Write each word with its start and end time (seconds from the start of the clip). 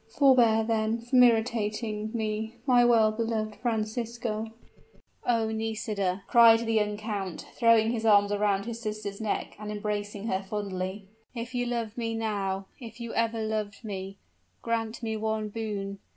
Forbear, 0.17 0.63
then, 0.63 0.97
from 0.97 1.21
irritating 1.21 2.09
me, 2.11 2.55
my 2.65 2.83
well 2.83 3.11
beloved 3.11 3.57
Francisco" 3.57 4.47
"Oh! 5.27 5.51
Nisida," 5.51 6.23
cried 6.27 6.61
the 6.61 6.73
young 6.73 6.97
count, 6.97 7.45
throwing 7.53 7.91
his 7.91 8.03
arms 8.03 8.31
around 8.31 8.65
his 8.65 8.81
sister's 8.81 9.21
neck 9.21 9.55
and 9.59 9.71
embracing 9.71 10.25
her 10.25 10.41
fondly; 10.41 11.05
"if 11.35 11.53
you 11.53 11.67
love 11.67 11.95
me 11.99 12.15
now, 12.15 12.65
if 12.79 12.99
you 12.99 13.13
ever 13.13 13.43
loved 13.43 13.83
me, 13.85 14.17
grant 14.63 15.03
me 15.03 15.15
one 15.15 15.49
boon! 15.49 15.99